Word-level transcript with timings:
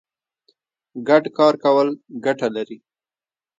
ګډ 1.07 1.23
کار 1.37 1.53
کول 1.63 1.87
ګټه 2.25 2.47
لري. 2.55 2.77